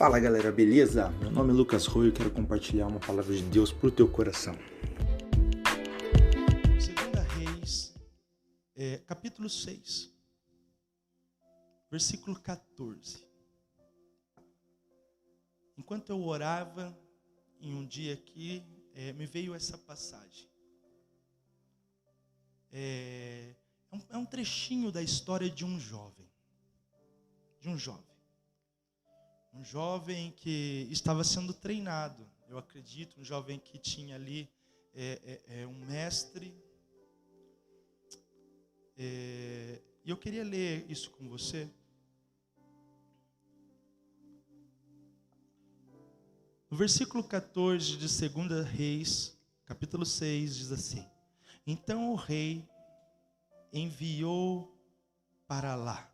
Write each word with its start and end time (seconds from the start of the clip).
Fala 0.00 0.18
galera, 0.18 0.50
beleza? 0.50 1.10
Meu 1.20 1.30
nome 1.30 1.50
é 1.50 1.52
Lucas 1.52 1.84
Rui 1.84 2.08
e 2.08 2.10
quero 2.10 2.30
compartilhar 2.30 2.86
uma 2.86 2.98
palavra 2.98 3.36
de 3.36 3.42
Deus 3.42 3.70
pro 3.70 3.90
teu 3.90 4.10
coração. 4.10 4.54
Segunda 6.80 7.20
Reis, 7.20 7.94
é, 8.74 8.96
capítulo 9.06 9.50
6, 9.50 10.10
versículo 11.90 12.40
14. 12.40 13.28
Enquanto 15.76 16.08
eu 16.08 16.24
orava 16.24 16.98
em 17.60 17.74
um 17.74 17.84
dia 17.86 18.14
aqui, 18.14 18.64
é, 18.94 19.12
me 19.12 19.26
veio 19.26 19.54
essa 19.54 19.76
passagem. 19.76 20.48
É, 22.72 23.54
é, 23.92 23.94
um, 23.94 24.00
é 24.08 24.16
um 24.16 24.24
trechinho 24.24 24.90
da 24.90 25.02
história 25.02 25.50
de 25.50 25.62
um 25.62 25.78
jovem. 25.78 26.26
De 27.60 27.68
um 27.68 27.76
jovem. 27.76 28.09
Um 29.52 29.64
jovem 29.64 30.32
que 30.32 30.86
estava 30.90 31.24
sendo 31.24 31.52
treinado, 31.52 32.24
eu 32.48 32.56
acredito, 32.56 33.20
um 33.20 33.24
jovem 33.24 33.58
que 33.58 33.78
tinha 33.78 34.14
ali 34.14 34.48
é, 34.94 35.42
é, 35.48 35.62
é 35.62 35.66
um 35.66 35.74
mestre. 35.86 36.54
É, 38.96 39.80
e 40.04 40.10
eu 40.10 40.16
queria 40.16 40.44
ler 40.44 40.90
isso 40.90 41.10
com 41.10 41.28
você. 41.28 41.68
No 46.70 46.76
versículo 46.76 47.24
14 47.24 47.96
de 47.96 48.28
2 48.28 48.64
Reis, 48.68 49.36
capítulo 49.64 50.06
6, 50.06 50.56
diz 50.56 50.72
assim: 50.72 51.04
Então 51.66 52.12
o 52.12 52.14
rei 52.14 52.68
enviou 53.72 54.72
para 55.48 55.74
lá 55.74 56.08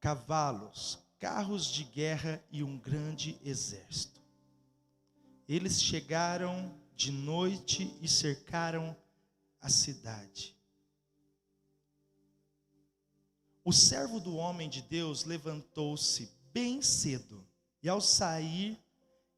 cavalos, 0.00 0.98
carros 1.22 1.66
de 1.66 1.84
guerra 1.84 2.44
e 2.50 2.64
um 2.64 2.76
grande 2.76 3.38
exército. 3.44 4.20
Eles 5.48 5.80
chegaram 5.80 6.76
de 6.96 7.12
noite 7.12 7.96
e 8.02 8.08
cercaram 8.08 8.96
a 9.60 9.68
cidade. 9.68 10.58
O 13.64 13.72
servo 13.72 14.18
do 14.18 14.34
homem 14.34 14.68
de 14.68 14.82
Deus 14.82 15.22
levantou-se 15.22 16.28
bem 16.52 16.82
cedo 16.82 17.46
e, 17.80 17.88
ao 17.88 18.00
sair, 18.00 18.76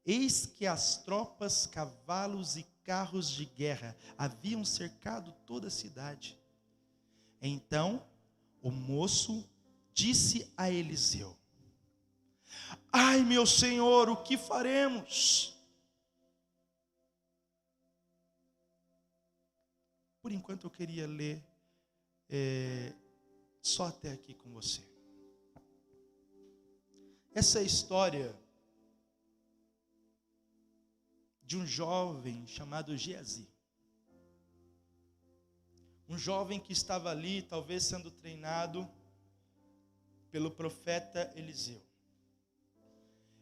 eis 0.03 0.47
que 0.47 0.65
as 0.65 1.03
tropas, 1.03 1.67
cavalos 1.67 2.57
e 2.57 2.63
carros 2.83 3.29
de 3.29 3.45
guerra 3.45 3.95
haviam 4.17 4.65
cercado 4.65 5.31
toda 5.45 5.67
a 5.67 5.71
cidade. 5.71 6.35
Então 7.39 8.03
o 8.59 8.71
moço 8.71 9.47
disse 9.93 10.51
a 10.57 10.71
Eliseu: 10.71 11.37
Ai, 12.91 13.23
meu 13.23 13.45
senhor, 13.45 14.09
o 14.09 14.17
que 14.17 14.37
faremos? 14.37 15.55
Por 20.21 20.31
enquanto 20.31 20.65
eu 20.65 20.71
queria 20.71 21.05
ler 21.05 21.43
é, 22.29 22.93
só 23.61 23.87
até 23.87 24.11
aqui 24.11 24.33
com 24.33 24.49
você. 24.51 24.81
Essa 27.33 27.59
é 27.59 27.63
história 27.63 28.33
de 31.43 31.57
um 31.57 31.67
jovem 31.67 32.47
chamado 32.47 32.97
Geazi. 32.97 33.47
Um 36.07 36.17
jovem 36.17 36.59
que 36.59 36.71
estava 36.71 37.09
ali, 37.11 37.41
talvez 37.41 37.83
sendo 37.83 38.09
treinado 38.09 38.89
pelo 40.31 40.49
profeta 40.49 41.31
Eliseu. 41.35 41.84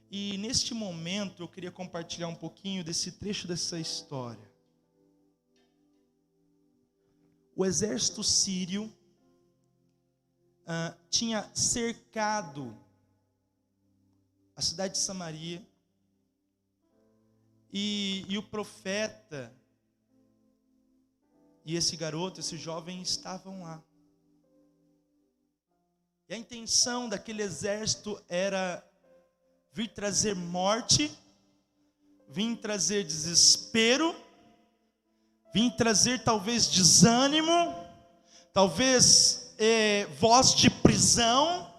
E 0.10 0.38
neste 0.38 0.74
momento 0.74 1.44
eu 1.44 1.48
queria 1.48 1.72
compartilhar 1.72 2.28
um 2.28 2.36
pouquinho 2.36 2.84
desse 2.84 3.14
trecho 3.14 3.48
dessa 3.48 3.80
história. 3.80 4.52
O 7.56 7.66
exército 7.66 8.24
sírio 8.24 8.92
ah, 10.66 10.96
tinha 11.10 11.50
cercado 11.54 12.76
a 14.56 14.62
cidade 14.62 14.94
de 14.94 15.00
Samaria 15.00 15.66
e, 17.72 18.26
e 18.28 18.38
o 18.38 18.44
profeta 18.44 19.54
e 21.66 21.76
esse 21.76 21.96
garoto, 21.96 22.40
esse 22.40 22.58
jovem 22.58 23.02
estavam 23.02 23.64
lá. 23.64 23.84
E 26.28 26.34
a 26.34 26.38
intenção 26.38 27.08
daquele 27.08 27.42
exército 27.42 28.22
era 28.28 28.86
vir 29.74 29.88
trazer 29.88 30.36
morte, 30.36 31.12
vir 32.30 32.56
trazer 32.58 33.04
desespero, 33.04 34.16
vir 35.52 35.72
trazer 35.76 36.24
talvez 36.24 36.68
desânimo, 36.68 37.76
talvez 38.54 39.56
é, 39.58 40.06
voz 40.20 40.54
de 40.54 40.70
prisão. 40.70 41.72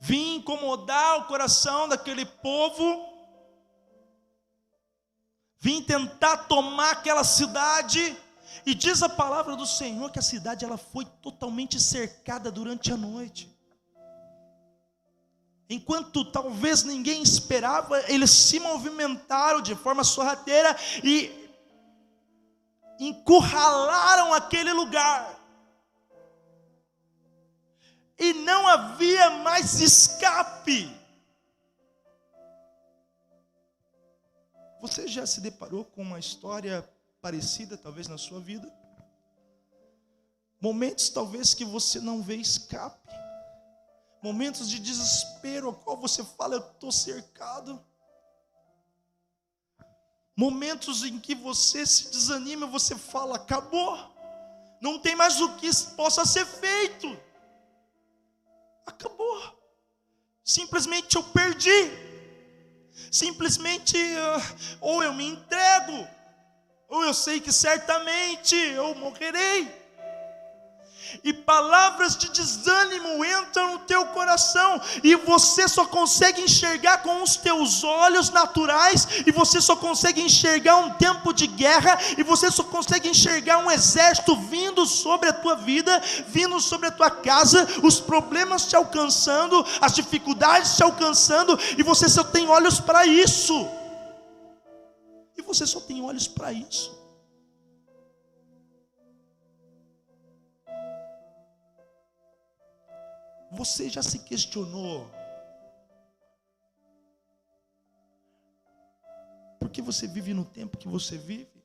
Vim 0.00 0.36
incomodar 0.36 1.18
o 1.18 1.24
coração 1.26 1.86
daquele 1.86 2.24
povo, 2.24 3.06
vim 5.58 5.82
tentar 5.82 6.38
tomar 6.38 6.92
aquela 6.92 7.22
cidade 7.22 8.16
e 8.66 8.74
diz 8.74 9.02
a 9.02 9.08
palavra 9.08 9.56
do 9.56 9.66
Senhor 9.66 10.10
que 10.10 10.18
a 10.18 10.22
cidade 10.22 10.64
ela 10.64 10.76
foi 10.76 11.04
totalmente 11.04 11.80
cercada 11.80 12.50
durante 12.50 12.92
a 12.92 12.96
noite. 12.96 13.50
Enquanto 15.68 16.24
talvez 16.24 16.82
ninguém 16.82 17.22
esperava, 17.22 18.00
eles 18.10 18.30
se 18.30 18.58
movimentaram 18.58 19.62
de 19.62 19.74
forma 19.76 20.02
sorrateira 20.02 20.76
e 21.04 21.48
encurralaram 22.98 24.34
aquele 24.34 24.72
lugar. 24.72 25.38
E 28.18 28.32
não 28.32 28.66
havia 28.66 29.30
mais 29.30 29.80
escape. 29.80 30.94
Você 34.80 35.06
já 35.06 35.24
se 35.24 35.40
deparou 35.40 35.84
com 35.84 36.02
uma 36.02 36.18
história 36.18 36.88
parecida, 37.20 37.76
talvez, 37.76 38.08
na 38.08 38.18
sua 38.18 38.40
vida. 38.40 38.72
Momentos, 40.60 41.08
talvez, 41.08 41.54
que 41.54 41.64
você 41.64 42.00
não 42.00 42.22
vê 42.22 42.36
escape. 42.36 43.08
Momentos 44.22 44.68
de 44.68 44.78
desespero, 44.78 45.68
ao 45.68 45.74
qual 45.74 45.96
você 45.96 46.22
fala, 46.22 46.56
eu 46.56 46.60
estou 46.60 46.92
cercado. 46.92 47.82
Momentos 50.36 51.04
em 51.04 51.18
que 51.18 51.34
você 51.34 51.86
se 51.86 52.10
desanima, 52.10 52.66
você 52.66 52.96
fala, 52.96 53.36
acabou. 53.36 53.98
Não 54.80 54.98
tem 54.98 55.14
mais 55.14 55.40
o 55.40 55.56
que 55.56 55.70
possa 55.96 56.24
ser 56.24 56.46
feito. 56.46 57.18
Acabou. 58.86 59.60
Simplesmente 60.44 61.16
eu 61.16 61.22
perdi. 61.22 62.10
Simplesmente, 63.10 63.96
ah, 64.16 64.78
ou 64.80 65.02
eu 65.02 65.12
me 65.12 65.24
entrego, 65.24 66.06
ou 66.90 67.04
eu 67.04 67.14
sei 67.14 67.40
que 67.40 67.52
certamente 67.52 68.56
eu 68.56 68.94
morrerei. 68.96 69.80
E 71.24 71.32
palavras 71.32 72.16
de 72.16 72.30
desânimo 72.30 73.24
entram 73.24 73.72
no 73.72 73.78
teu 73.80 74.06
coração, 74.06 74.80
e 75.02 75.16
você 75.16 75.66
só 75.66 75.84
consegue 75.84 76.42
enxergar 76.42 76.98
com 76.98 77.22
os 77.22 77.36
teus 77.36 77.82
olhos 77.82 78.30
naturais, 78.30 79.08
e 79.26 79.32
você 79.32 79.60
só 79.60 79.74
consegue 79.74 80.20
enxergar 80.20 80.76
um 80.76 80.90
tempo 80.90 81.32
de 81.32 81.48
guerra, 81.48 81.98
e 82.16 82.22
você 82.22 82.48
só 82.50 82.62
consegue 82.62 83.08
enxergar 83.08 83.58
um 83.58 83.70
exército 83.70 84.36
vindo 84.36 84.86
sobre 84.86 85.28
a 85.28 85.32
tua 85.32 85.56
vida, 85.56 86.00
vindo 86.28 86.60
sobre 86.60 86.88
a 86.88 86.92
tua 86.92 87.10
casa, 87.10 87.66
os 87.82 87.98
problemas 87.98 88.66
te 88.66 88.76
alcançando, 88.76 89.66
as 89.80 89.92
dificuldades 89.92 90.76
te 90.76 90.84
alcançando, 90.84 91.58
e 91.76 91.82
você 91.82 92.08
só 92.08 92.22
tem 92.22 92.48
olhos 92.48 92.78
para 92.78 93.04
isso 93.04 93.68
você 95.54 95.66
só 95.66 95.80
tem 95.80 96.02
olhos 96.02 96.28
para 96.28 96.52
isso. 96.52 96.98
Você 103.50 103.90
já 103.90 104.02
se 104.02 104.20
questionou 104.20 105.10
por 109.58 109.68
que 109.68 109.82
você 109.82 110.06
vive 110.06 110.32
no 110.32 110.44
tempo 110.44 110.78
que 110.78 110.88
você 110.88 111.18
vive? 111.18 111.60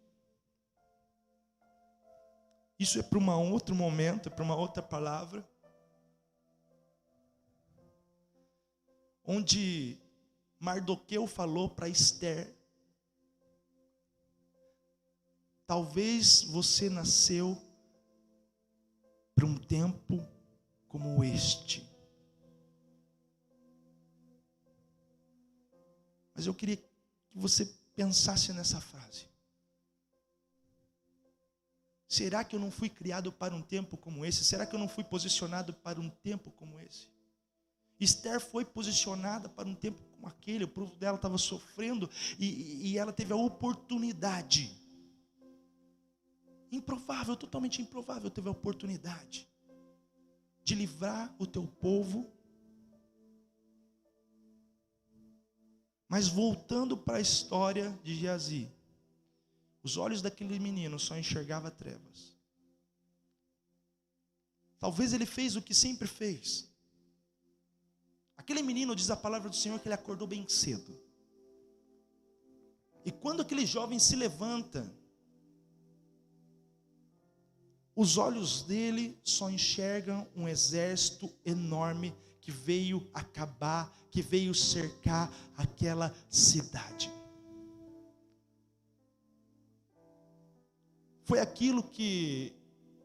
Isso 2.77 2.99
é 2.99 3.03
para 3.03 3.19
um 3.19 3.51
outro 3.51 3.73
momento, 3.73 4.27
é 4.27 4.31
para 4.31 4.43
uma 4.43 4.55
outra 4.55 4.81
palavra. 4.81 5.47
Onde 9.23 9.97
Mardoqueu 10.59 11.25
falou 11.27 11.69
para 11.69 11.87
Esther: 11.87 12.54
Talvez 15.67 16.43
você 16.43 16.89
nasceu 16.89 17.57
para 19.33 19.45
um 19.45 19.57
tempo 19.57 20.25
como 20.87 21.23
este. 21.23 21.85
Mas 26.33 26.45
eu 26.45 26.53
queria 26.53 26.77
que 26.77 26.87
você 27.33 27.65
pensasse 27.95 28.53
nessa 28.53 28.79
frase. 28.79 29.25
Será 32.07 32.43
que 32.43 32.55
eu 32.55 32.59
não 32.59 32.71
fui 32.71 32.89
criado 32.89 33.31
para 33.31 33.55
um 33.55 33.61
tempo 33.61 33.97
como 33.97 34.25
esse? 34.25 34.45
Será 34.45 34.65
que 34.65 34.75
eu 34.75 34.79
não 34.79 34.87
fui 34.87 35.03
posicionado 35.03 35.73
para 35.73 35.99
um 35.99 36.09
tempo 36.09 36.51
como 36.51 36.79
esse? 36.79 37.09
Esther 37.99 38.39
foi 38.39 38.63
posicionada 38.63 39.49
para 39.49 39.67
um 39.67 39.73
tempo 39.73 40.01
como 40.11 40.27
aquele, 40.27 40.65
o 40.65 40.67
povo 40.67 40.95
dela 40.97 41.15
estava 41.15 41.37
sofrendo 41.37 42.09
e, 42.37 42.91
e 42.91 42.97
ela 42.97 43.11
teve 43.11 43.33
a 43.33 43.37
oportunidade. 43.37 44.84
Improvável, 46.71 47.35
totalmente 47.35 47.81
improvável, 47.81 48.29
teve 48.29 48.47
a 48.47 48.51
oportunidade 48.51 49.47
de 50.63 50.75
livrar 50.75 51.33
o 51.39 51.45
teu 51.45 51.65
povo 51.67 52.35
Mas 56.07 56.27
voltando 56.27 56.95
para 56.95 57.17
a 57.17 57.21
história 57.21 57.91
de 58.03 58.15
Geazi, 58.15 58.71
os 59.83 59.97
olhos 59.97 60.21
daquele 60.21 60.59
menino 60.59 60.99
só 60.99 61.17
enxergava 61.17 61.71
trevas. 61.71 62.35
Talvez 64.79 65.13
ele 65.13 65.25
fez 65.25 65.55
o 65.55 65.61
que 65.61 65.73
sempre 65.73 66.07
fez. 66.07 66.69
Aquele 68.37 68.61
menino 68.61 68.95
diz 68.95 69.09
a 69.09 69.17
palavra 69.17 69.49
do 69.49 69.55
Senhor 69.55 69.79
que 69.79 69.87
ele 69.87 69.95
acordou 69.95 70.27
bem 70.27 70.47
cedo. 70.47 70.97
E 73.03 73.11
quando 73.11 73.41
aquele 73.41 73.65
jovem 73.65 73.99
se 73.99 74.15
levanta, 74.15 74.91
os 77.95 78.17
olhos 78.17 78.61
dele 78.63 79.17
só 79.23 79.49
enxergam 79.49 80.27
um 80.35 80.47
exército 80.47 81.33
enorme 81.45 82.13
que 82.41 82.51
veio 82.51 83.09
acabar, 83.13 83.91
que 84.11 84.21
veio 84.21 84.53
cercar 84.53 85.31
aquela 85.57 86.13
cidade. 86.29 87.11
Foi 91.23 91.39
aquilo 91.39 91.81
que 91.81 92.53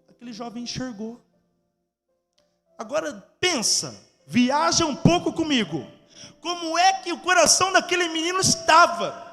aquele 0.09 0.33
jovem 0.33 0.65
enxergou. 0.65 1.25
Agora 2.77 3.13
pensa, 3.41 3.99
viaja 4.27 4.85
um 4.85 4.97
pouco 4.97 5.33
comigo. 5.33 5.87
Como 6.41 6.77
é 6.77 7.01
que 7.01 7.13
o 7.13 7.21
coração 7.21 7.73
daquele 7.73 8.09
menino 8.09 8.41
estava? 8.41 9.30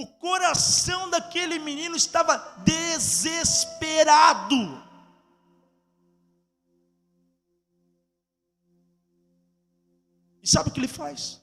O 0.00 0.06
coração 0.06 1.10
daquele 1.10 1.58
menino 1.58 1.94
estava 1.94 2.38
desesperado. 2.64 4.54
E 10.42 10.48
sabe 10.48 10.70
o 10.70 10.72
que 10.72 10.80
ele 10.80 10.88
faz? 10.88 11.42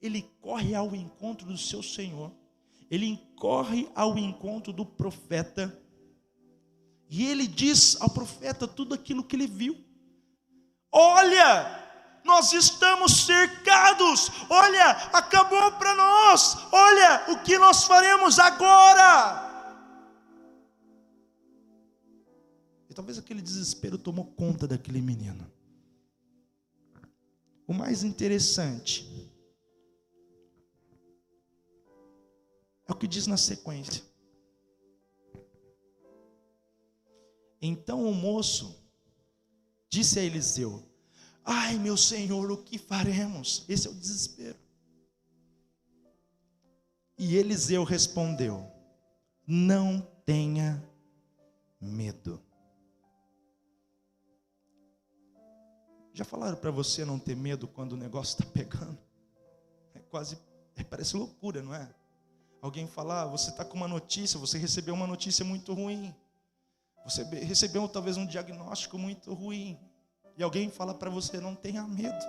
Ele 0.00 0.22
corre 0.40 0.72
ao 0.72 0.94
encontro 0.94 1.44
do 1.44 1.58
seu 1.58 1.82
Senhor, 1.82 2.32
ele 2.88 3.18
corre 3.36 3.90
ao 3.92 4.16
encontro 4.16 4.72
do 4.72 4.86
profeta, 4.86 5.76
e 7.10 7.26
ele 7.26 7.48
diz 7.48 8.00
ao 8.00 8.08
profeta 8.08 8.68
tudo 8.68 8.94
aquilo 8.94 9.24
que 9.24 9.34
ele 9.34 9.48
viu. 9.48 9.84
Olha, 10.92 11.81
nós 12.24 12.52
estamos 12.52 13.24
cercados, 13.24 14.30
olha, 14.48 14.90
acabou 15.12 15.72
para 15.72 15.94
nós, 15.94 16.56
olha 16.72 17.32
o 17.32 17.42
que 17.42 17.58
nós 17.58 17.84
faremos 17.84 18.38
agora. 18.38 19.50
E 22.88 22.94
talvez 22.94 23.18
aquele 23.18 23.40
desespero 23.40 23.96
tomou 23.96 24.26
conta 24.26 24.68
daquele 24.68 25.00
menino. 25.00 25.50
O 27.66 27.72
mais 27.72 28.02
interessante 28.02 29.32
é 32.86 32.92
o 32.92 32.94
que 32.94 33.08
diz 33.08 33.26
na 33.26 33.36
sequência. 33.36 34.04
Então 37.62 38.04
o 38.04 38.12
moço 38.12 38.84
disse 39.88 40.18
a 40.18 40.22
Eliseu: 40.22 40.91
Ai, 41.44 41.78
meu 41.78 41.96
senhor, 41.96 42.50
o 42.50 42.56
que 42.56 42.78
faremos? 42.78 43.64
Esse 43.68 43.88
é 43.88 43.90
o 43.90 43.94
desespero. 43.94 44.58
E 47.18 47.36
Eliseu 47.36 47.84
respondeu: 47.84 48.70
Não 49.46 50.00
tenha 50.24 50.82
medo. 51.80 52.40
Já 56.14 56.24
falaram 56.24 56.56
para 56.56 56.70
você 56.70 57.04
não 57.04 57.18
ter 57.18 57.34
medo 57.34 57.66
quando 57.66 57.92
o 57.92 57.96
negócio 57.96 58.38
está 58.38 58.44
pegando? 58.52 58.98
É 59.94 59.98
quase, 59.98 60.38
é, 60.76 60.84
parece 60.84 61.16
loucura, 61.16 61.62
não 61.62 61.74
é? 61.74 61.88
Alguém 62.60 62.86
falar, 62.86 63.22
ah, 63.22 63.26
você 63.26 63.50
está 63.50 63.64
com 63.64 63.76
uma 63.76 63.88
notícia, 63.88 64.38
você 64.38 64.58
recebeu 64.58 64.94
uma 64.94 65.06
notícia 65.06 65.44
muito 65.44 65.72
ruim. 65.74 66.14
Você 67.04 67.24
recebeu 67.24 67.88
talvez 67.88 68.16
um 68.16 68.26
diagnóstico 68.26 68.96
muito 68.96 69.32
ruim. 69.32 69.78
E 70.36 70.42
alguém 70.42 70.70
fala 70.70 70.94
para 70.94 71.10
você, 71.10 71.40
não 71.40 71.54
tenha 71.54 71.86
medo. 71.86 72.24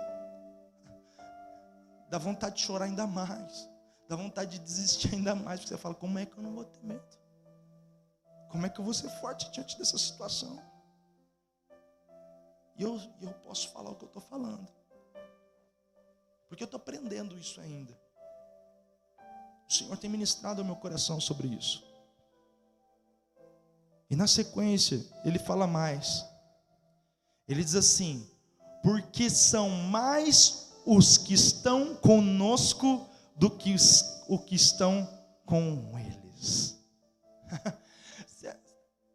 Dá 2.10 2.18
vontade 2.18 2.56
de 2.56 2.62
chorar 2.62 2.84
ainda 2.84 3.06
mais. 3.06 3.68
Dá 4.08 4.16
vontade 4.16 4.58
de 4.58 4.64
desistir 4.64 5.14
ainda 5.14 5.34
mais. 5.34 5.60
Porque 5.60 5.74
você 5.74 5.78
fala, 5.78 5.94
como 5.94 6.18
é 6.18 6.26
que 6.26 6.36
eu 6.36 6.42
não 6.42 6.54
vou 6.54 6.64
ter 6.64 6.82
medo? 6.84 7.18
Como 8.50 8.66
é 8.66 8.68
que 8.68 8.78
eu 8.78 8.84
vou 8.84 8.94
ser 8.94 9.08
forte 9.20 9.50
diante 9.50 9.76
dessa 9.78 9.98
situação? 9.98 10.62
E 12.76 12.82
eu, 12.82 13.00
eu 13.20 13.32
posso 13.32 13.68
falar 13.70 13.90
o 13.90 13.94
que 13.94 14.04
eu 14.04 14.08
estou 14.08 14.22
falando. 14.22 14.68
Porque 16.48 16.62
eu 16.62 16.66
estou 16.66 16.78
aprendendo 16.78 17.36
isso 17.38 17.60
ainda. 17.60 17.98
O 19.68 19.72
Senhor 19.72 19.96
tem 19.96 20.10
ministrado 20.10 20.60
ao 20.60 20.64
meu 20.64 20.76
coração 20.76 21.20
sobre 21.20 21.48
isso. 21.48 21.84
E 24.10 24.14
na 24.14 24.26
sequência, 24.26 25.04
ele 25.24 25.38
fala 25.38 25.66
mais. 25.66 26.24
Ele 27.48 27.62
diz 27.62 27.74
assim: 27.74 28.28
Porque 28.82 29.28
são 29.30 29.70
mais 29.70 30.72
os 30.86 31.18
que 31.18 31.34
estão 31.34 31.94
conosco 31.96 33.08
do 33.36 33.50
que 33.50 33.74
os, 33.74 34.22
o 34.28 34.38
que 34.38 34.54
estão 34.54 35.08
com 35.44 35.98
eles. 35.98 36.78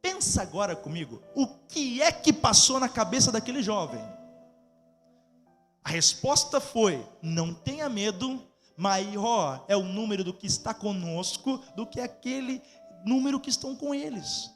Pensa 0.01 0.41
agora 0.41 0.75
comigo, 0.75 1.21
o 1.35 1.47
que 1.67 2.01
é 2.01 2.11
que 2.11 2.31
passou 2.31 2.79
na 2.79 2.89
cabeça 2.89 3.31
daquele 3.31 3.61
jovem? 3.61 4.01
A 5.83 5.89
resposta 5.89 6.59
foi: 6.59 7.05
não 7.21 7.53
tenha 7.53 7.89
medo, 7.89 8.41
maior 8.77 9.65
é 9.67 9.75
o 9.75 9.83
número 9.83 10.23
do 10.23 10.33
que 10.33 10.47
está 10.47 10.73
conosco 10.73 11.57
do 11.75 11.85
que 11.85 11.99
aquele 11.99 12.61
número 13.05 13.39
que 13.39 13.49
estão 13.49 13.75
com 13.75 13.93
eles. 13.93 14.51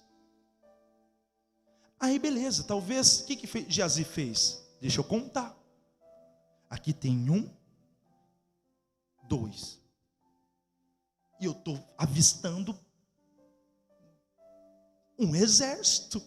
Aí 2.04 2.20
beleza, 2.20 2.66
talvez, 2.66 3.22
o 3.22 3.26
que, 3.28 3.38
que 3.38 3.72
Geazi 3.72 4.04
fez? 4.04 4.62
Deixa 4.82 5.00
eu 5.00 5.06
contar. 5.06 5.58
Aqui 6.70 6.92
tem 6.92 7.30
um, 7.30 7.50
dois. 9.24 9.80
E 11.40 11.46
eu 11.46 11.54
estou 11.54 11.80
avistando 11.98 12.78
um 15.18 15.34
exército. 15.34 16.22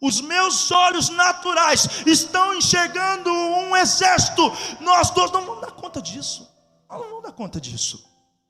Os 0.00 0.18
meus 0.22 0.70
olhos 0.70 1.10
naturais 1.10 2.06
estão 2.06 2.54
enxergando 2.54 3.30
um 3.30 3.76
exército. 3.76 4.44
Nós 4.80 5.10
dois 5.10 5.30
não 5.30 5.44
vamos 5.44 5.60
dar 5.60 5.72
conta 5.72 6.00
disso. 6.00 6.50
Nós 6.88 7.02
não 7.02 7.08
vamos 7.10 7.24
dar 7.24 7.32
conta 7.32 7.60
disso. 7.60 8.02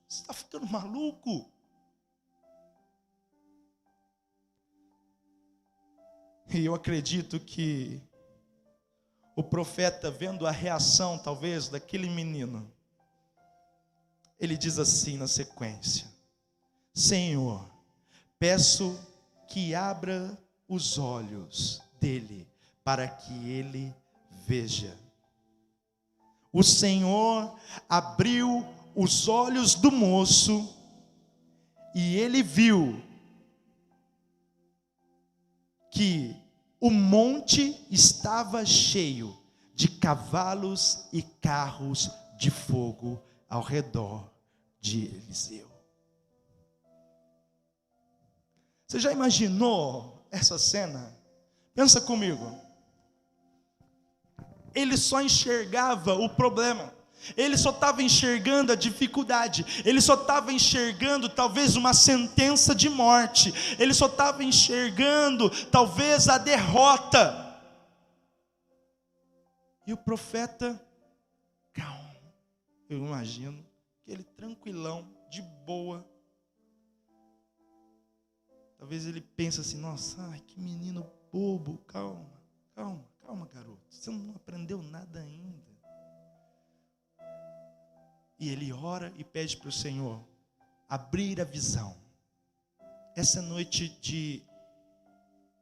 Você 0.06 0.20
está 0.20 0.32
ficando 0.32 0.64
maluco. 0.68 1.52
E 6.56 6.64
eu 6.64 6.74
acredito 6.74 7.38
que 7.40 8.00
o 9.36 9.42
profeta, 9.42 10.10
vendo 10.10 10.46
a 10.46 10.50
reação, 10.50 11.18
talvez, 11.18 11.68
daquele 11.68 12.08
menino, 12.08 12.70
ele 14.38 14.56
diz 14.56 14.78
assim 14.78 15.16
na 15.16 15.26
sequência: 15.26 16.06
Senhor, 16.92 17.74
Peço 18.44 19.00
que 19.48 19.74
abra 19.74 20.36
os 20.68 20.98
olhos 20.98 21.80
dele, 21.98 22.46
para 22.84 23.08
que 23.08 23.32
ele 23.48 23.94
veja. 24.46 24.94
O 26.52 26.62
Senhor 26.62 27.58
abriu 27.88 28.66
os 28.94 29.28
olhos 29.28 29.74
do 29.74 29.90
moço 29.90 30.76
e 31.94 32.16
ele 32.16 32.42
viu 32.42 33.02
que 35.90 36.36
o 36.84 36.90
monte 36.90 37.82
estava 37.90 38.62
cheio 38.66 39.34
de 39.74 39.88
cavalos 39.88 41.08
e 41.14 41.22
carros 41.22 42.10
de 42.36 42.50
fogo 42.50 43.24
ao 43.48 43.62
redor 43.62 44.30
de 44.82 45.06
Eliseu. 45.06 45.66
Você 48.86 49.00
já 49.00 49.10
imaginou 49.10 50.26
essa 50.30 50.58
cena? 50.58 51.10
Pensa 51.74 52.02
comigo. 52.02 52.54
Ele 54.74 54.98
só 54.98 55.22
enxergava 55.22 56.12
o 56.12 56.28
problema. 56.28 56.92
Ele 57.36 57.56
só 57.56 57.70
estava 57.70 58.02
enxergando 58.02 58.72
a 58.72 58.76
dificuldade, 58.76 59.82
ele 59.84 60.00
só 60.00 60.14
estava 60.14 60.52
enxergando 60.52 61.28
talvez 61.28 61.76
uma 61.76 61.94
sentença 61.94 62.74
de 62.74 62.88
morte, 62.88 63.52
ele 63.78 63.94
só 63.94 64.06
estava 64.06 64.44
enxergando 64.44 65.50
talvez 65.70 66.28
a 66.28 66.38
derrota. 66.38 67.42
E 69.86 69.92
o 69.92 69.96
profeta, 69.96 70.80
calmo, 71.72 72.32
eu 72.88 72.98
imagino, 72.98 73.64
ele 74.06 74.22
tranquilão, 74.22 75.14
de 75.34 75.42
boa. 75.42 76.08
Talvez 78.78 79.04
ele 79.04 79.20
pense 79.20 79.60
assim: 79.60 79.78
nossa, 79.78 80.22
ai, 80.30 80.40
que 80.46 80.60
menino 80.60 81.10
bobo, 81.32 81.78
calma, 81.86 82.40
calma, 82.74 83.04
calma, 83.20 83.46
garoto, 83.52 83.82
você 83.90 84.10
não 84.10 84.36
aprendeu 84.36 84.80
nada 84.82 85.20
ainda. 85.20 85.73
E 88.38 88.48
ele 88.48 88.72
ora 88.72 89.12
e 89.16 89.24
pede 89.24 89.56
para 89.56 89.68
o 89.68 89.72
Senhor 89.72 90.22
abrir 90.88 91.40
a 91.40 91.44
visão. 91.44 91.96
Essa 93.16 93.40
noite 93.40 93.88
de 94.00 94.42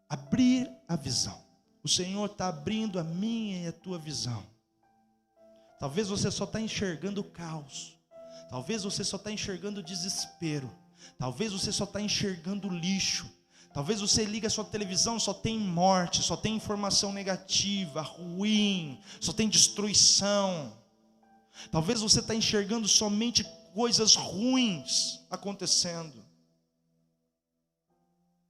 abrir 0.08 0.70
a 0.88 0.96
visão. 0.96 1.42
O 1.82 1.88
Senhor 1.88 2.26
está 2.26 2.48
abrindo 2.48 2.98
a 2.98 3.04
minha 3.04 3.64
e 3.64 3.66
a 3.66 3.72
tua 3.72 3.98
visão. 3.98 4.44
Talvez 5.78 6.08
você 6.08 6.30
só 6.30 6.44
está 6.44 6.60
enxergando 6.60 7.20
o 7.20 7.24
caos. 7.24 7.98
Talvez 8.48 8.84
você 8.84 9.02
só 9.02 9.16
está 9.16 9.32
enxergando 9.32 9.80
o 9.80 9.82
desespero. 9.82 10.70
Talvez 11.18 11.52
você 11.52 11.72
só 11.72 11.84
está 11.84 12.00
enxergando 12.00 12.68
o 12.68 12.72
lixo. 12.72 13.28
Talvez 13.72 14.00
você 14.00 14.24
liga 14.24 14.46
a 14.46 14.50
sua 14.50 14.64
televisão, 14.64 15.18
só 15.18 15.32
tem 15.32 15.58
morte, 15.58 16.22
só 16.22 16.36
tem 16.36 16.54
informação 16.54 17.12
negativa, 17.12 18.02
ruim, 18.02 19.00
só 19.18 19.32
tem 19.32 19.48
destruição. 19.48 20.76
Talvez 21.70 22.00
você 22.00 22.20
está 22.20 22.34
enxergando 22.34 22.88
somente 22.88 23.44
coisas 23.74 24.14
ruins 24.14 25.20
acontecendo. 25.30 26.24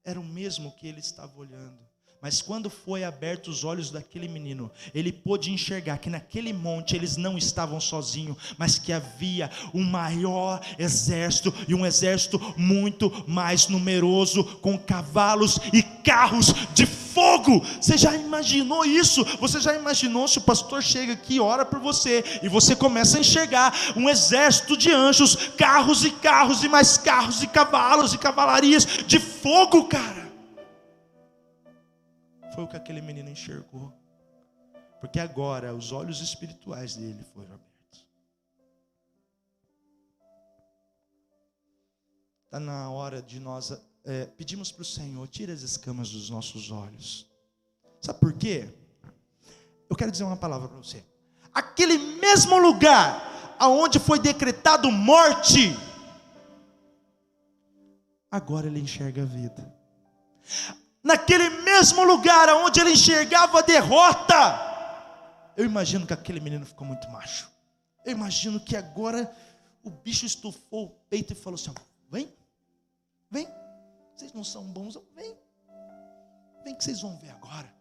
Era 0.05 0.21
o 0.21 0.25
mesmo 0.25 0.73
que 0.73 0.87
ele 0.87 1.01
estava 1.01 1.39
olhando. 1.39 1.92
Mas 2.23 2.41
quando 2.41 2.71
foi 2.71 3.03
aberto 3.03 3.49
os 3.49 3.65
olhos 3.65 3.91
daquele 3.91 4.29
menino, 4.29 4.71
ele 4.95 5.11
pôde 5.11 5.51
enxergar 5.51 5.99
que 5.99 6.09
naquele 6.09 6.53
monte 6.53 6.95
eles 6.95 7.17
não 7.17 7.37
estavam 7.37 7.81
sozinhos, 7.81 8.37
mas 8.57 8.79
que 8.79 8.93
havia 8.93 9.51
um 9.75 9.83
maior 9.83 10.61
exército 10.79 11.53
e 11.67 11.75
um 11.75 11.85
exército 11.85 12.41
muito 12.57 13.25
mais 13.27 13.67
numeroso, 13.67 14.45
com 14.61 14.79
cavalos 14.79 15.59
e 15.73 15.83
carros 15.83 16.55
de 16.73 16.87
fogo. 16.87 17.61
Você 17.81 17.99
já 17.99 18.15
imaginou 18.15 18.85
isso? 18.85 19.25
Você 19.41 19.61
já 19.61 19.75
imaginou 19.75 20.29
se 20.29 20.39
o 20.39 20.43
pastor 20.43 20.81
chega 20.81 21.15
aqui 21.15 21.41
ora 21.41 21.65
por 21.65 21.81
você 21.81 22.23
e 22.41 22.49
você 22.49 22.77
começa 22.77 23.17
a 23.17 23.21
enxergar 23.21 23.75
um 23.97 24.09
exército 24.09 24.77
de 24.77 24.93
anjos, 24.93 25.35
carros 25.59 26.05
e 26.05 26.13
carros 26.13 26.63
e 26.63 26.69
mais 26.69 26.97
carros 26.97 27.43
e 27.43 27.49
cavalos 27.49 28.15
e 28.15 28.19
cavalarias 28.19 28.87
de 29.09 29.19
fogo, 29.19 29.87
cara? 29.87 30.32
Foi 32.55 32.65
o 32.65 32.69
que 32.69 32.77
aquele 32.77 33.01
menino 33.01 33.31
enxergou. 33.31 33.93
Porque 35.01 35.19
agora 35.19 35.75
os 35.75 35.91
olhos 35.91 36.21
espirituais 36.21 36.95
dele 36.95 37.25
foram 37.35 37.55
abertos. 37.55 38.07
Está 42.45 42.61
na 42.61 42.91
hora 42.91 43.23
de 43.23 43.41
nós 43.41 43.73
é, 44.05 44.27
pedimos 44.27 44.71
para 44.71 44.83
o 44.83 44.85
Senhor, 44.85 45.27
tira 45.29 45.53
as 45.53 45.63
escamas 45.63 46.11
dos 46.11 46.29
nossos 46.29 46.71
olhos. 46.71 47.27
Sabe 48.01 48.21
por 48.21 48.33
quê? 48.33 48.69
Eu 49.89 49.97
quero 49.97 50.11
dizer 50.11 50.25
uma 50.25 50.37
palavra 50.37 50.69
para 50.69 50.79
você. 50.79 51.05
Aquele 51.53 51.99
mesmo 51.99 52.59
lugar 52.59 53.57
aonde 53.59 53.99
foi 53.99 54.19
decretado 54.19 54.91
morte, 54.91 55.77
agora 58.31 58.67
ele 58.67 58.81
enxerga 58.81 59.23
a 59.23 59.27
vida 59.27 59.83
naquele 61.03 61.49
mesmo 61.63 62.05
lugar 62.05 62.49
onde 62.57 62.81
ele 62.81 62.93
enxergava 62.93 63.59
a 63.59 63.63
derrota. 63.63 64.73
Eu 65.57 65.65
imagino 65.65 66.07
que 66.07 66.13
aquele 66.13 66.41
menino 66.41 66.65
ficou 66.65 66.87
muito 66.87 67.09
macho. 67.11 67.51
Eu 68.05 68.13
imagino 68.13 68.61
que 68.61 68.77
agora 68.77 69.35
o 69.83 69.91
bicho 69.91 70.25
estufou 70.25 70.85
o 70.87 70.91
peito 71.09 71.33
e 71.33 71.37
falou 71.37 71.57
assim: 71.57 71.75
vem, 72.11 72.33
vem, 73.31 73.49
vocês 74.15 74.33
não 74.33 74.45
são 74.45 74.65
bons, 74.65 74.99
vem, 75.15 75.37
vem 76.65 76.75
que 76.75 76.85
vocês 76.85 77.01
vão 77.01 77.17
ver 77.19 77.31
agora. 77.31 77.73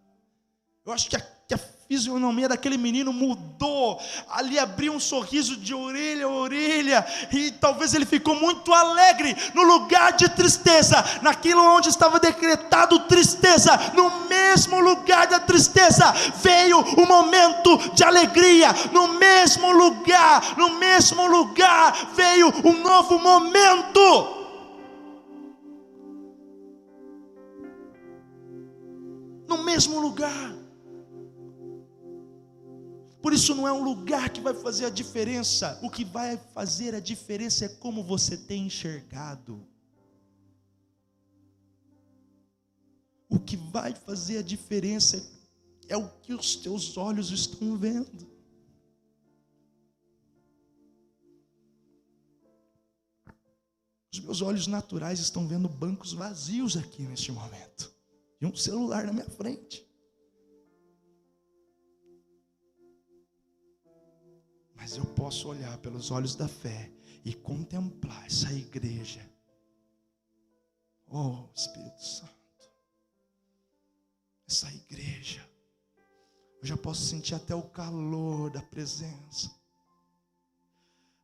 Eu 0.86 0.92
acho 0.92 1.10
que 1.10 1.16
a, 1.16 1.22
que 1.22 1.54
a 1.54 1.58
fisionomia 1.92 2.48
daquele 2.48 2.78
menino 2.78 3.12
mudou. 3.12 4.00
Ali 4.30 4.58
abriu 4.58 4.94
um 4.94 5.00
sorriso 5.00 5.58
de 5.58 5.74
orelha 5.74 6.26
a 6.26 6.30
orelha. 6.30 7.06
E 7.34 7.52
talvez 7.52 7.94
ele 7.94 8.06
ficou 8.06 8.34
muito 8.34 8.74
alegre 8.74 9.36
no 9.54 9.64
lugar 9.64 10.14
de 10.14 10.30
tristeza. 10.30 11.04
Naquilo 11.22 11.62
onde 11.62 11.90
estava 11.90 12.18
decretado 12.18 12.98
tristeza. 13.00 13.78
No 13.94 14.28
mesmo 14.30 14.80
lugar 14.80 15.28
da 15.28 15.42
tristeza 15.42 16.14
veio 16.42 16.80
um 16.98 17.06
momento 17.06 17.78
de 17.94 18.06
alegria. 18.06 18.70
No 18.94 19.10
mesmo 19.20 19.74
lugar, 19.74 20.56
no 20.58 20.80
mesmo 20.80 21.28
lugar 21.28 22.14
veio 22.16 22.54
um 22.64 22.82
novo 22.82 23.20
momento. 23.20 24.38
No 29.46 29.66
mesmo 29.66 30.00
lugar. 30.00 30.61
Por 33.22 33.34
isso 33.34 33.54
não 33.54 33.68
é 33.68 33.72
um 33.72 33.84
lugar 33.84 34.30
que 34.32 34.42
vai 34.42 34.54
fazer 34.54 34.86
a 34.86 34.90
diferença. 34.90 35.80
O 35.84 35.90
que 35.90 36.04
vai 36.04 36.38
fazer 36.54 36.96
a 36.96 37.00
diferença 37.00 37.66
é 37.66 37.70
como 37.70 38.04
você 38.04 38.36
tem 38.36 38.66
enxergado. 38.66 39.68
O 43.30 43.40
que 43.40 43.56
vai 43.56 43.94
fazer 43.94 44.40
a 44.40 44.42
diferença 44.42 45.24
é 45.88 45.96
o 45.96 46.10
que 46.22 46.34
os 46.34 46.56
teus 46.56 46.98
olhos 46.98 47.30
estão 47.32 47.78
vendo. 47.78 48.28
Os 54.12 54.20
meus 54.20 54.42
olhos 54.42 54.68
naturais 54.68 55.20
estão 55.20 55.48
vendo 55.48 55.70
bancos 55.70 56.12
vazios 56.12 56.76
aqui 56.76 57.04
neste 57.04 57.32
momento. 57.32 57.94
E 58.42 58.46
um 58.46 58.56
celular 58.56 59.06
na 59.06 59.14
minha 59.14 59.30
frente. 59.30 59.91
Mas 64.82 64.98
eu 64.98 65.06
posso 65.06 65.48
olhar 65.48 65.78
pelos 65.78 66.10
olhos 66.10 66.34
da 66.34 66.48
fé 66.48 66.92
e 67.24 67.36
contemplar 67.36 68.26
essa 68.26 68.52
igreja. 68.52 69.22
Oh, 71.08 71.48
Espírito 71.56 72.04
Santo. 72.04 72.34
Essa 74.50 74.74
igreja. 74.74 75.48
Eu 76.60 76.68
já 76.68 76.76
posso 76.76 77.04
sentir 77.06 77.36
até 77.36 77.54
o 77.54 77.62
calor 77.62 78.50
da 78.50 78.64
presença 78.64 79.52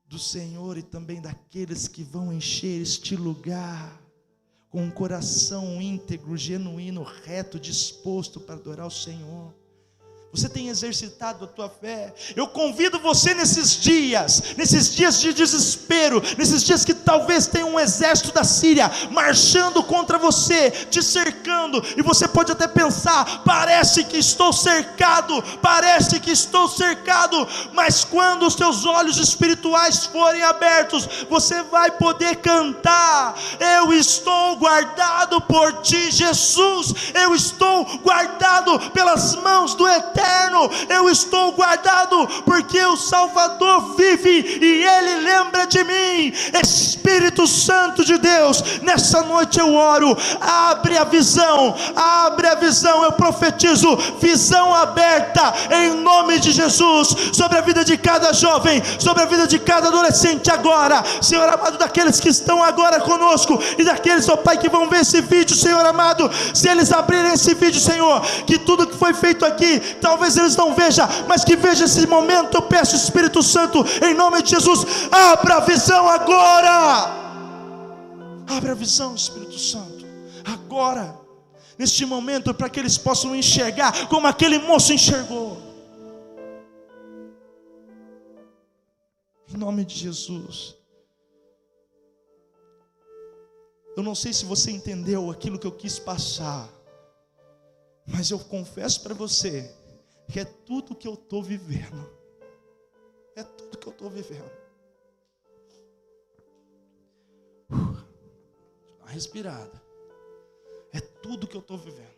do 0.05 0.19
Senhor 0.19 0.77
e 0.77 0.83
também 0.83 1.19
daqueles 1.19 1.87
que 1.87 2.03
vão 2.03 2.31
encher 2.31 2.83
este 2.83 3.15
lugar 3.15 3.99
com 4.69 4.83
um 4.83 4.91
coração 4.91 5.81
íntegro, 5.81 6.37
genuíno, 6.37 7.01
reto, 7.01 7.59
disposto 7.59 8.39
para 8.39 8.53
adorar 8.53 8.85
o 8.85 8.91
Senhor. 8.91 9.51
Você 10.33 10.49
tem 10.49 10.67
exercitado 10.67 11.45
a 11.45 11.47
tua 11.47 11.69
fé. 11.69 12.13
Eu 12.35 12.47
convido 12.47 12.99
você 12.99 13.33
nesses 13.33 13.77
dias, 13.77 14.43
nesses 14.57 14.93
dias 14.93 15.21
de 15.21 15.33
desespero, 15.33 16.21
nesses 16.37 16.63
dias 16.63 16.83
que 16.83 16.93
talvez 16.93 17.47
tenha 17.47 17.65
um 17.65 17.79
exército 17.79 18.33
da 18.33 18.43
Síria 18.43 18.91
marchando 19.09 19.81
contra 19.81 20.17
você, 20.17 20.69
te 20.69 21.01
cercando, 21.01 21.81
e 21.95 22.01
você 22.01 22.27
pode 22.27 22.51
até 22.51 22.67
pensar: 22.67 23.41
parece 23.45 24.03
que 24.03 24.17
estou 24.17 24.51
cercado, 24.51 25.41
parece 25.61 26.19
que 26.19 26.31
estou 26.31 26.67
cercado, 26.67 27.47
mas 27.73 28.03
quando 28.03 28.45
os 28.45 28.53
teus 28.53 28.85
olhos 28.85 29.17
espirituais 29.17 30.05
forem 30.05 30.43
abertos, 30.43 31.07
você 31.29 31.63
vai 31.63 31.89
poder 31.91 32.35
cantar: 32.37 33.33
Eu 33.59 33.93
estou 33.93 34.57
guardado 34.57 35.39
por 35.41 35.81
ti, 35.81 36.11
Jesus, 36.11 36.93
eu 37.13 37.33
estou 37.33 37.85
guardado 37.99 38.91
pelas 38.91 39.33
mãos 39.35 39.73
do 39.73 39.87
Eterno 39.87 40.16
eterno. 40.17 40.69
Eu 40.89 41.09
estou 41.09 41.51
guardado 41.51 42.27
porque 42.43 42.83
o 42.85 42.97
Salvador 42.97 43.95
vive 43.95 44.59
e 44.61 44.83
ele 44.83 45.21
lembra 45.21 45.65
de 45.67 45.83
mim. 45.83 46.33
Espírito 46.61 47.47
Santo 47.47 48.03
de 48.03 48.17
Deus, 48.17 48.63
nessa 48.81 49.21
noite 49.21 49.59
eu 49.59 49.73
oro, 49.73 50.17
abre 50.41 50.97
a 50.97 51.03
visão, 51.03 51.75
abre 51.95 52.47
a 52.47 52.55
visão. 52.55 53.03
Eu 53.03 53.11
profetizo 53.11 53.95
visão 54.19 54.73
aberta 54.73 55.53
em 55.71 55.91
nome 56.01 56.39
de 56.39 56.51
Jesus 56.51 57.15
sobre 57.33 57.57
a 57.57 57.61
vida 57.61 57.85
de 57.85 57.97
cada 57.97 58.33
jovem, 58.33 58.81
sobre 58.99 59.23
a 59.23 59.25
vida 59.25 59.47
de 59.47 59.59
cada 59.59 59.87
adolescente 59.87 60.49
agora, 60.49 61.03
Senhor 61.21 61.47
amado, 61.47 61.77
daqueles 61.77 62.19
que 62.19 62.29
estão 62.29 62.63
agora 62.63 62.99
conosco 62.99 63.59
e 63.77 63.83
daqueles, 63.83 64.27
ó 64.27 64.33
oh 64.33 64.37
Pai, 64.37 64.57
que 64.57 64.69
vão 64.69 64.89
ver 64.89 65.01
esse 65.01 65.21
vídeo, 65.21 65.55
Senhor 65.55 65.85
amado, 65.85 66.29
se 66.53 66.67
eles 66.67 66.91
abrirem 66.91 67.33
esse 67.33 67.53
vídeo, 67.53 67.79
Senhor, 67.79 68.21
que 68.45 68.57
tudo 68.57 68.87
que 68.87 68.97
foi 68.97 69.13
feito 69.13 69.45
aqui, 69.45 69.79
talvez 70.07 70.37
eles 70.37 70.55
não 70.55 70.73
vejam, 70.73 71.05
mas 71.27 71.43
que 71.43 71.57
veja 71.57 71.83
esse 71.83 72.07
momento, 72.07 72.55
eu 72.55 72.61
peço 72.61 72.95
Espírito 72.95 73.43
Santo, 73.43 73.79
em 74.01 74.13
nome 74.13 74.41
de 74.41 74.51
Jesus, 74.51 74.85
abra 75.11 75.57
a 75.57 75.59
visão 75.59 76.07
agora. 76.07 76.75
Abra 78.47 78.71
a 78.71 78.75
visão, 78.75 79.13
Espírito 79.13 79.59
Santo, 79.59 80.05
agora, 80.45 81.19
neste 81.77 82.05
momento, 82.05 82.53
para 82.53 82.69
que 82.69 82.79
eles 82.79 82.97
possam 82.97 83.35
enxergar 83.35 84.07
como 84.07 84.27
aquele 84.27 84.59
moço 84.59 84.93
enxergou. 84.93 85.57
Em 89.53 89.57
nome 89.57 89.83
de 89.83 89.95
Jesus. 89.95 90.75
Eu 93.97 94.03
não 94.03 94.15
sei 94.15 94.31
se 94.31 94.45
você 94.45 94.71
entendeu 94.71 95.29
aquilo 95.29 95.59
que 95.59 95.67
eu 95.67 95.71
quis 95.71 95.99
passar, 95.99 96.69
mas 98.05 98.31
eu 98.31 98.39
confesso 98.39 99.01
para 99.01 99.13
você 99.13 99.75
que 100.27 100.39
é 100.39 100.45
tudo 100.45 100.95
que 100.95 101.07
eu 101.07 101.13
estou 101.13 101.41
vivendo. 101.41 102.09
É 103.35 103.43
tudo 103.43 103.77
que 103.77 103.87
eu 103.87 103.91
estou 103.91 104.09
vivendo. 104.09 104.51
Uh, 107.69 108.03
uma 108.99 109.09
respirada. 109.09 109.81
É 110.91 110.99
tudo 110.99 111.47
que 111.47 111.55
eu 111.55 111.61
estou 111.61 111.77
vivendo. 111.77 112.17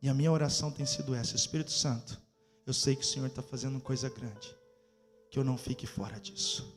E 0.00 0.08
a 0.08 0.14
minha 0.14 0.32
oração 0.32 0.70
tem 0.70 0.86
sido 0.86 1.14
essa: 1.14 1.36
Espírito 1.36 1.70
Santo, 1.70 2.20
eu 2.66 2.72
sei 2.72 2.94
que 2.96 3.02
o 3.02 3.06
Senhor 3.06 3.26
está 3.26 3.42
fazendo 3.42 3.80
coisa 3.80 4.08
grande, 4.08 4.56
que 5.30 5.38
eu 5.38 5.44
não 5.44 5.58
fique 5.58 5.86
fora 5.86 6.18
disso. 6.18 6.74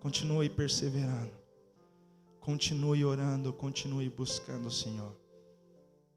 Continue 0.00 0.50
perseverando. 0.50 1.32
Continue 2.40 3.04
orando, 3.06 3.52
continue 3.54 4.10
buscando 4.10 4.68
o 4.68 4.70
Senhor. 4.70 5.23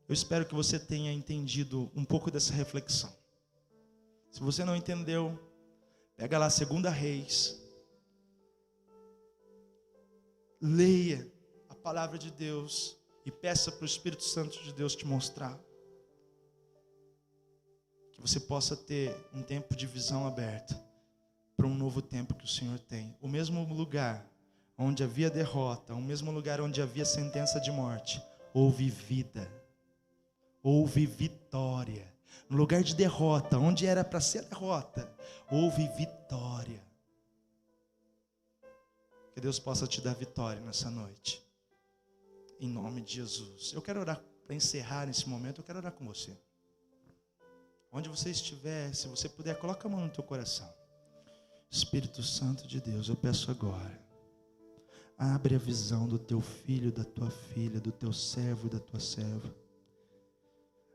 Eu 0.07 0.13
espero 0.13 0.45
que 0.45 0.55
você 0.55 0.79
tenha 0.79 1.11
entendido 1.11 1.91
um 1.93 2.05
pouco 2.05 2.31
dessa 2.31 2.53
reflexão. 2.53 3.13
Se 4.31 4.39
você 4.39 4.63
não 4.63 4.75
entendeu, 4.75 5.37
pega 6.15 6.37
lá 6.37 6.49
Segunda 6.49 6.89
Reis. 6.89 7.61
Leia 10.61 11.29
a 11.69 11.75
palavra 11.75 12.17
de 12.17 12.31
Deus 12.31 12.97
e 13.25 13.31
peça 13.31 13.69
para 13.71 13.83
o 13.83 13.85
Espírito 13.85 14.23
Santo 14.23 14.63
de 14.63 14.73
Deus 14.73 14.95
te 14.95 15.05
mostrar. 15.05 15.59
Que 18.13 18.21
você 18.21 18.39
possa 18.39 18.77
ter 18.77 19.13
um 19.33 19.43
tempo 19.43 19.75
de 19.75 19.85
visão 19.85 20.25
aberta 20.25 20.81
para 21.57 21.67
um 21.67 21.75
novo 21.75 22.01
tempo 22.01 22.33
que 22.33 22.45
o 22.45 22.47
Senhor 22.47 22.79
tem. 22.79 23.13
O 23.21 23.27
mesmo 23.27 23.63
lugar 23.73 24.25
onde 24.77 25.03
havia 25.03 25.29
derrota, 25.29 25.93
o 25.93 26.01
mesmo 26.01 26.31
lugar 26.31 26.61
onde 26.61 26.81
havia 26.81 27.03
sentença 27.03 27.59
de 27.59 27.71
morte, 27.71 28.21
houve 28.53 28.89
vida, 28.89 29.51
houve 30.63 31.05
vitória. 31.05 32.13
No 32.49 32.57
lugar 32.57 32.83
de 32.83 32.95
derrota, 32.95 33.57
onde 33.57 33.85
era 33.85 34.03
para 34.03 34.21
ser 34.21 34.43
derrota, 34.43 35.13
houve 35.51 35.87
vitória. 35.97 36.85
Que 39.33 39.41
Deus 39.41 39.59
possa 39.59 39.85
te 39.85 40.01
dar 40.01 40.15
vitória 40.15 40.61
nessa 40.61 40.89
noite. 40.89 41.45
Em 42.59 42.67
nome 42.67 43.01
de 43.01 43.13
Jesus. 43.13 43.71
Eu 43.73 43.81
quero 43.81 43.99
orar 43.99 44.21
para 44.45 44.55
encerrar 44.55 45.05
nesse 45.05 45.27
momento, 45.27 45.59
eu 45.59 45.63
quero 45.63 45.79
orar 45.79 45.91
com 45.91 46.05
você. 46.05 46.35
Onde 47.91 48.09
você 48.09 48.29
estiver, 48.29 48.93
se 48.93 49.07
você 49.07 49.27
puder, 49.27 49.57
coloca 49.59 49.87
a 49.87 49.91
mão 49.91 50.01
no 50.01 50.09
teu 50.09 50.23
coração. 50.23 50.73
Espírito 51.69 52.23
Santo 52.23 52.65
de 52.65 52.79
Deus, 52.79 53.09
eu 53.09 53.15
peço 53.15 53.51
agora. 53.51 54.01
Abre 55.17 55.55
a 55.55 55.59
visão 55.59 56.07
do 56.07 56.17
teu 56.17 56.39
filho, 56.39 56.91
da 56.91 57.03
tua 57.03 57.29
filha, 57.29 57.79
do 57.79 57.91
teu 57.91 58.13
servo 58.13 58.67
e 58.67 58.69
da 58.69 58.79
tua 58.79 58.99
serva. 58.99 59.53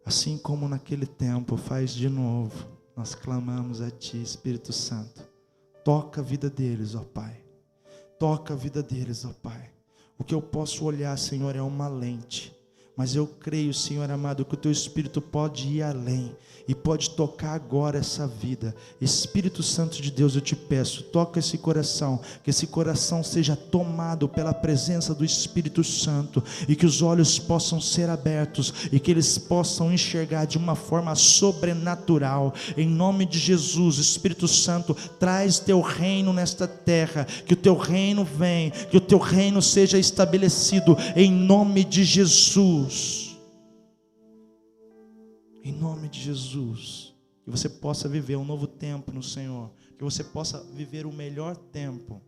Assim 0.04 0.36
como 0.36 0.68
naquele 0.68 1.06
tempo, 1.06 1.56
faz 1.56 1.92
de 1.92 2.08
novo. 2.08 2.66
Nós 2.96 3.14
clamamos 3.14 3.80
a 3.80 3.90
Ti, 3.90 4.20
Espírito 4.20 4.72
Santo. 4.72 5.22
Toca 5.84 6.20
a 6.20 6.24
vida 6.24 6.50
deles, 6.50 6.94
ó 6.94 7.00
Pai. 7.00 7.42
Toca 8.18 8.54
a 8.54 8.56
vida 8.56 8.82
deles, 8.82 9.24
ó 9.24 9.32
Pai. 9.42 9.70
O 10.18 10.24
que 10.24 10.34
eu 10.34 10.42
posso 10.42 10.84
olhar, 10.84 11.16
Senhor, 11.18 11.56
é 11.56 11.62
uma 11.62 11.88
lente 11.88 12.54
mas 12.96 13.14
eu 13.14 13.26
creio, 13.26 13.72
Senhor 13.72 14.10
amado, 14.10 14.44
que 14.44 14.54
o 14.54 14.56
teu 14.56 14.70
Espírito 14.70 15.20
pode 15.20 15.66
ir 15.68 15.82
além 15.82 16.34
e 16.68 16.74
pode 16.74 17.10
tocar 17.10 17.54
agora 17.54 17.98
essa 17.98 18.26
vida. 18.26 18.74
Espírito 19.00 19.62
Santo 19.62 20.00
de 20.00 20.10
Deus, 20.10 20.34
eu 20.34 20.40
te 20.40 20.54
peço, 20.54 21.02
toca 21.04 21.38
esse 21.38 21.58
coração, 21.58 22.20
que 22.44 22.50
esse 22.50 22.66
coração 22.66 23.22
seja 23.22 23.56
tomado 23.56 24.28
pela 24.28 24.54
presença 24.54 25.14
do 25.14 25.24
Espírito 25.24 25.82
Santo 25.82 26.42
e 26.68 26.76
que 26.76 26.86
os 26.86 27.02
olhos 27.02 27.38
possam 27.38 27.80
ser 27.80 28.08
abertos 28.08 28.72
e 28.92 29.00
que 29.00 29.10
eles 29.10 29.38
possam 29.38 29.92
enxergar 29.92 30.44
de 30.44 30.58
uma 30.58 30.74
forma 30.74 31.14
sobrenatural. 31.14 32.54
Em 32.76 32.86
nome 32.86 33.26
de 33.26 33.38
Jesus, 33.38 33.98
Espírito 33.98 34.46
Santo, 34.46 34.94
traz 35.18 35.58
teu 35.58 35.80
reino 35.80 36.32
nesta 36.32 36.68
terra, 36.68 37.24
que 37.24 37.54
o 37.54 37.56
teu 37.56 37.76
reino 37.76 38.24
venha, 38.24 38.70
que 38.70 38.96
o 38.96 39.00
teu 39.00 39.18
reino 39.18 39.60
seja 39.62 39.98
estabelecido 39.98 40.96
em 41.16 41.30
nome 41.30 41.84
de 41.84 42.04
Jesus. 42.04 42.81
Jesus. 42.82 43.38
Em 45.62 45.72
nome 45.72 46.08
de 46.08 46.20
Jesus. 46.20 47.14
Que 47.44 47.50
você 47.50 47.68
possa 47.68 48.08
viver 48.08 48.36
um 48.36 48.44
novo 48.44 48.66
tempo 48.66 49.12
no 49.12 49.22
Senhor. 49.22 49.70
Que 49.96 50.04
você 50.04 50.24
possa 50.24 50.62
viver 50.72 51.06
o 51.06 51.12
melhor 51.12 51.56
tempo. 51.56 52.20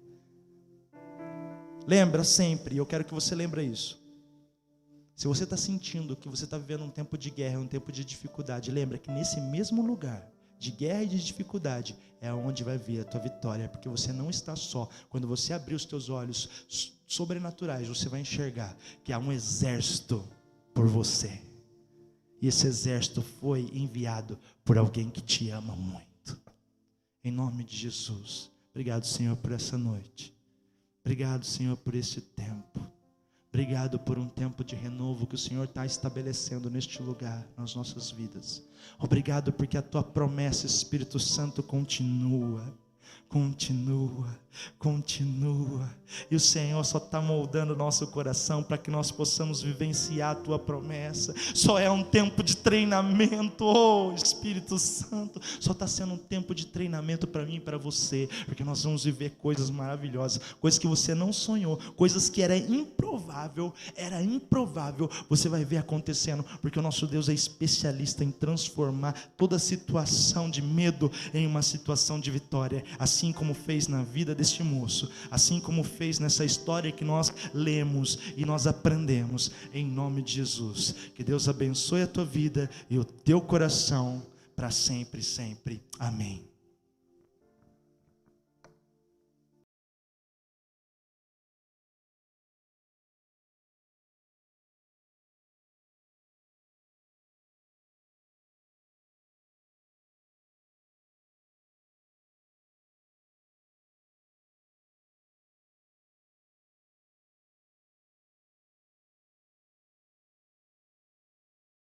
Lembra 1.87 2.25
sempre, 2.25 2.77
eu 2.77 2.87
quero 2.87 3.05
que 3.05 3.13
você 3.13 3.35
lembre 3.35 3.63
isso. 3.63 4.03
Se 5.15 5.29
você 5.29 5.45
está 5.45 5.57
sentindo 5.57 6.17
que 6.17 6.29
você 6.29 6.45
está 6.45 6.59
vivendo 6.59 6.83
um 6.83 6.91
tempo 6.91 7.17
de 7.17 7.31
guerra, 7.31 7.61
um 7.61 7.67
tempo 7.67 7.93
de 7.93 8.05
dificuldade, 8.05 8.71
lembra 8.71 8.99
que 8.99 9.11
nesse 9.11 9.41
mesmo 9.41 9.83
lugar 9.83 10.29
de 10.59 10.71
guerra 10.71 11.03
e 11.03 11.09
de 11.09 11.23
dificuldade 11.23 11.97
é 12.21 12.33
onde 12.33 12.65
vai 12.65 12.79
vir 12.79 13.01
a 13.01 13.05
tua 13.05 13.21
vitória, 13.21 13.69
porque 13.69 13.89
você 13.89 14.13
não 14.13 14.31
está 14.31 14.57
só. 14.57 14.89
Quando 15.11 15.29
você 15.29 15.53
abrir 15.53 15.75
os 15.75 15.85
teus 15.85 16.09
olhos 16.09 16.49
sobrenaturais, 17.07 17.87
você 17.87 18.09
vai 18.09 18.21
enxergar 18.21 18.75
que 19.05 19.13
há 19.13 19.19
um 19.19 19.31
exército 19.31 20.27
por 20.75 20.87
você. 20.87 21.41
E 22.43 22.49
esse 22.49 22.67
exército 22.67 23.23
foi 23.23 23.71
enviado 23.73 24.39
por 24.65 24.77
alguém 24.77 25.09
que 25.09 25.21
te 25.21 25.49
ama 25.49 25.75
muito. 25.75 26.39
Em 27.23 27.31
nome 27.31 27.65
de 27.65 27.77
Jesus. 27.77 28.51
Obrigado, 28.71 29.07
Senhor, 29.07 29.37
por 29.37 29.53
essa 29.53 29.79
noite. 29.79 30.37
Obrigado, 31.03 31.47
Senhor, 31.47 31.77
por 31.77 31.95
esse 31.95 32.21
tempo. 32.21 32.81
Obrigado 33.49 34.01
por 34.01 34.19
um 34.19 34.29
tempo 34.29 34.65
de 34.65 34.75
renovo 34.75 35.27
que 35.27 35.37
o 35.37 35.39
Senhor 35.39 35.65
está 35.65 35.87
estabelecendo 35.87 36.69
neste 36.69 37.01
lugar, 37.01 37.47
nas 37.57 37.75
nossas 37.75 38.11
vidas. 38.11 38.65
Obrigado 38.99 39.53
porque 39.53 39.79
a 39.79 39.83
tua 39.83 40.03
promessa, 40.03 40.67
Espírito 40.67 41.21
Santo, 41.21 41.63
continua 41.63 42.77
continua, 43.29 44.39
continua. 44.79 45.91
E 46.31 46.37
o 46.37 46.41
Senhor 46.41 46.85
só 46.85 46.99
está 46.99 47.21
moldando 47.21 47.75
nosso 47.75 48.07
coração 48.07 48.63
para 48.63 48.79
que 48.79 48.91
nós 48.91 49.11
possamos 49.11 49.61
vivenciar 49.61 50.31
a 50.31 50.35
tua 50.37 50.59
promessa. 50.59 51.35
Só 51.53 51.77
é 51.77 51.91
um 51.91 52.05
tempo 52.05 52.45
de 52.45 52.57
treinamento, 52.57 53.65
oh 53.65 54.15
Espírito 54.15 54.79
Santo. 54.79 55.41
Só 55.59 55.73
está 55.73 55.87
sendo 55.87 56.15
um 56.15 56.19
tempo 56.19 56.55
de 56.55 56.67
treinamento 56.67 57.27
para 57.27 57.45
mim 57.45 57.57
e 57.57 57.61
para 57.61 57.77
você, 57.77 58.29
porque 58.47 58.63
nós 58.63 58.85
vamos 58.85 59.03
viver 59.03 59.31
coisas 59.31 59.69
maravilhosas, 59.71 60.41
coisas 60.61 60.79
que 60.79 60.87
você 60.87 61.15
não 61.15 61.33
sonhou, 61.33 61.77
coisas 61.97 62.29
que 62.29 62.41
era 62.41 62.57
improvável, 62.57 63.73
era 63.97 64.23
improvável. 64.23 65.11
Você 65.29 65.49
vai 65.49 65.65
ver 65.65 65.79
acontecendo, 65.79 66.45
porque 66.63 66.79
o 66.79 66.83
nosso 66.83 67.07
Deus 67.07 67.29
é 67.29 67.35
especialista 67.35 68.23
em 68.23 68.31
transformar 68.31 69.13
toda 69.37 69.59
situação 69.59 70.49
de 70.49 70.63
medo 70.63 71.11
em 71.33 71.47
uma 71.49 71.63
situação 71.63 72.21
de 72.21 72.31
vitória. 72.31 72.85
Assim 73.05 73.35
como 73.35 73.53
fez 73.53 73.87
na 73.87 74.03
vida 74.03 74.35
deste 74.35 74.63
moço, 74.63 75.11
assim 75.31 75.61
como 75.61 75.85
fez 75.85 76.19
nessa 76.19 76.43
história 76.43 76.91
que 76.91 77.05
nós 77.05 77.31
lemos 77.53 78.19
e 78.35 78.47
nós 78.47 78.67
aprendemos, 78.67 79.51
em 79.75 79.85
nome 79.87 80.23
de 80.23 80.33
Jesus. 80.33 80.95
Que 81.15 81.23
Deus 81.23 81.47
abençoe 81.47 82.01
a 82.01 82.07
tua 82.07 82.25
vida 82.25 82.71
e 82.89 82.99
o 82.99 83.05
teu 83.05 83.43
coração 83.43 84.23
para 84.57 84.71
sempre, 84.71 85.23
sempre. 85.23 85.83
Amém. 85.99 86.54